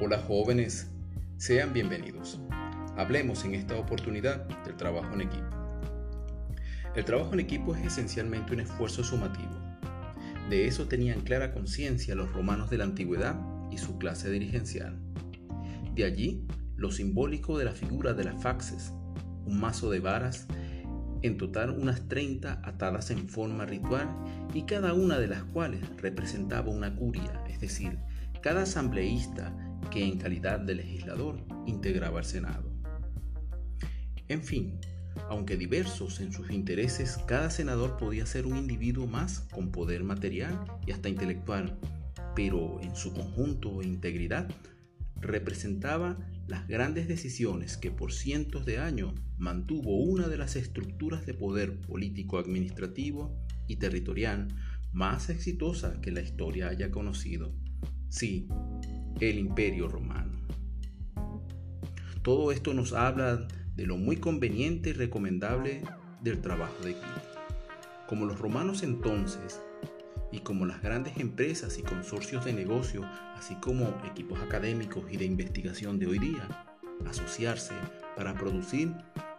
[0.00, 0.90] Hola jóvenes,
[1.36, 2.40] sean bienvenidos.
[2.96, 5.46] Hablemos en esta oportunidad del trabajo en equipo.
[6.96, 9.52] El trabajo en equipo es esencialmente un esfuerzo sumativo.
[10.50, 14.98] De eso tenían clara conciencia los romanos de la antigüedad y su clase dirigencial.
[15.94, 18.92] De allí lo simbólico de la figura de las faxes,
[19.46, 20.48] un mazo de varas,
[21.22, 24.08] en total unas 30 atadas en forma ritual
[24.54, 27.96] y cada una de las cuales representaba una curia, es decir,
[28.42, 29.54] cada asambleísta
[29.94, 32.68] que en calidad de legislador integraba el Senado.
[34.26, 34.80] En fin,
[35.28, 40.64] aunque diversos en sus intereses, cada senador podía ser un individuo más con poder material
[40.84, 41.78] y hasta intelectual,
[42.34, 44.48] pero en su conjunto e integridad
[45.20, 46.18] representaba
[46.48, 51.80] las grandes decisiones que por cientos de años mantuvo una de las estructuras de poder
[51.80, 53.32] político, administrativo
[53.68, 54.48] y territorial
[54.92, 57.54] más exitosa que la historia haya conocido.
[58.08, 58.48] Sí,
[59.20, 60.32] el imperio romano.
[62.22, 65.82] Todo esto nos habla de lo muy conveniente y recomendable
[66.22, 67.06] del trabajo de equipo.
[68.06, 69.60] Como los romanos entonces,
[70.34, 75.26] y como las grandes empresas y consorcios de negocio, así como equipos académicos y de
[75.26, 76.48] investigación de hoy día,
[77.06, 77.74] asociarse
[78.16, 78.92] para producir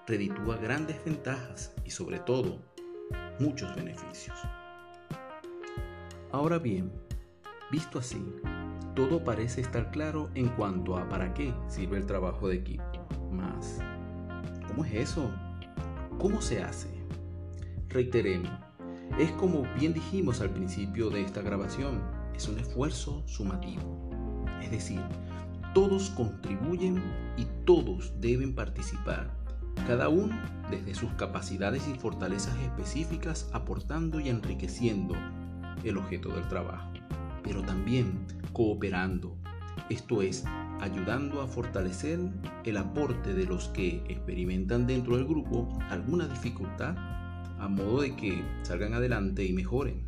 [0.07, 2.61] reditúa grandes ventajas y sobre todo
[3.39, 4.37] muchos beneficios.
[6.31, 6.91] Ahora bien,
[7.71, 8.23] visto así,
[8.95, 12.83] todo parece estar claro en cuanto a para qué sirve el trabajo de equipo.
[13.29, 13.79] Más,
[14.67, 15.31] ¿cómo es eso?
[16.17, 16.87] ¿Cómo se hace?
[17.89, 18.51] Reiteremos,
[19.19, 22.01] es como bien dijimos al principio de esta grabación,
[22.33, 24.45] es un esfuerzo sumativo.
[24.61, 25.01] Es decir,
[25.73, 27.03] todos contribuyen
[27.37, 29.35] y todos deben participar,
[29.87, 30.35] cada uno
[30.71, 35.15] desde sus capacidades y fortalezas específicas aportando y enriqueciendo
[35.83, 36.91] el objeto del trabajo,
[37.43, 39.37] pero también cooperando,
[39.89, 40.45] esto es,
[40.79, 42.19] ayudando a fortalecer
[42.63, 46.95] el aporte de los que experimentan dentro del grupo alguna dificultad
[47.59, 50.07] a modo de que salgan adelante y mejoren.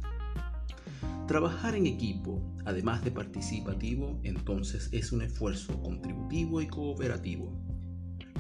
[1.28, 7.52] Trabajar en equipo, además de participativo, entonces es un esfuerzo contributivo y cooperativo.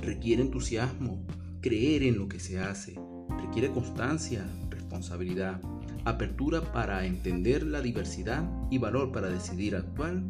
[0.02, 1.28] Requiere entusiasmo,
[1.60, 2.98] creer en lo que se hace,
[3.42, 5.62] requiere constancia, responsabilidad,
[6.10, 10.22] apertura para entender la diversidad y valor para decidir actuar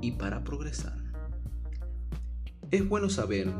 [0.00, 0.98] y para progresar.
[2.70, 3.52] Es bueno saber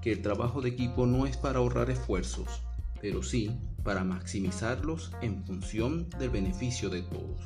[0.00, 2.62] que el trabajo de equipo no es para ahorrar esfuerzos,
[3.00, 3.50] pero sí
[3.82, 7.40] para maximizarlos en función del beneficio de todos.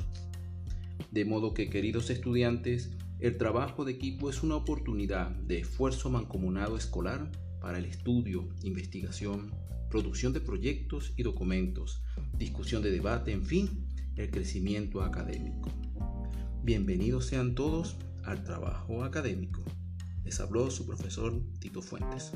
[1.11, 6.77] De modo que, queridos estudiantes, el trabajo de equipo es una oportunidad de esfuerzo mancomunado
[6.77, 7.29] escolar
[7.61, 9.51] para el estudio, investigación,
[9.89, 12.01] producción de proyectos y documentos,
[12.37, 15.69] discusión de debate, en fin, el crecimiento académico.
[16.63, 19.61] Bienvenidos sean todos al trabajo académico.
[20.23, 22.31] Les habló su profesor Tito Fuentes.